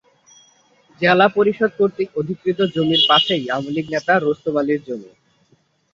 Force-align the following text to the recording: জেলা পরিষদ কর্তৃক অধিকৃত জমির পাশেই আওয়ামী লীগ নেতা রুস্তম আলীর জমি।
জেলা 1.01 1.27
পরিষদ 1.37 1.71
কর্তৃক 1.79 2.09
অধিকৃত 2.15 2.59
জমির 2.75 3.01
পাশেই 3.09 3.43
আওয়ামী 3.47 3.71
লীগ 3.75 3.85
নেতা 3.93 4.13
রুস্তম 4.15 4.55
আলীর 4.61 4.81
জমি। 4.87 5.11